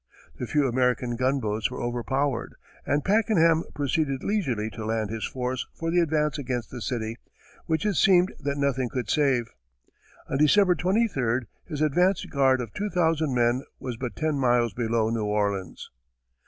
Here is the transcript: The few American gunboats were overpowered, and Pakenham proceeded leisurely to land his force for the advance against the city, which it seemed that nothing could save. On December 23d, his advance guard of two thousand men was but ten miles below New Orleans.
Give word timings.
The 0.39 0.47
few 0.47 0.67
American 0.67 1.15
gunboats 1.15 1.69
were 1.69 1.79
overpowered, 1.79 2.55
and 2.87 3.05
Pakenham 3.05 3.63
proceeded 3.75 4.23
leisurely 4.23 4.71
to 4.71 4.83
land 4.83 5.11
his 5.11 5.27
force 5.27 5.67
for 5.75 5.91
the 5.91 5.99
advance 5.99 6.39
against 6.39 6.71
the 6.71 6.81
city, 6.81 7.17
which 7.67 7.85
it 7.85 7.93
seemed 7.93 8.33
that 8.39 8.57
nothing 8.57 8.89
could 8.89 9.11
save. 9.11 9.49
On 10.27 10.39
December 10.39 10.73
23d, 10.73 11.43
his 11.65 11.81
advance 11.83 12.25
guard 12.25 12.61
of 12.61 12.73
two 12.73 12.89
thousand 12.89 13.35
men 13.35 13.61
was 13.79 13.95
but 13.95 14.15
ten 14.15 14.39
miles 14.39 14.73
below 14.73 15.11
New 15.11 15.25
Orleans. 15.25 15.91